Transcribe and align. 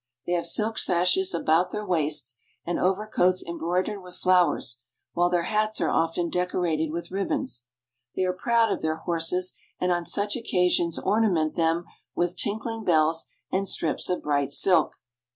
They 0.25 0.31
have 0.31 0.47
silk 0.47 0.79
sashes 0.79 1.31
about 1.31 1.69
their 1.69 1.85
waists 1.85 2.35
and 2.65 2.79
overcoats 2.79 3.43
embroidered 3.45 4.01
with 4.01 4.17
flowers, 4.17 4.79
while 5.13 5.29
their 5.29 5.43
hats 5.43 5.79
are 5.79 5.91
often 5.91 6.31
deco 6.31 6.63
rated 6.63 6.91
with 6.91 7.11
ribbons. 7.11 7.67
They 8.15 8.23
are 8.23 8.33
proud 8.33 8.71
of 8.71 8.81
their 8.81 8.95
horses, 8.95 9.53
and 9.79 9.91
on 9.91 10.07
such 10.07 10.35
occasions 10.35 10.97
ornament 10.97 11.53
them 11.53 11.85
with 12.15 12.35
tinkling 12.35 12.83
bells 12.83 13.27
and 13.51 13.67
strips 13.67 14.09
of 14.09 14.23
bright 14.23 14.51
silk. 14.51 14.93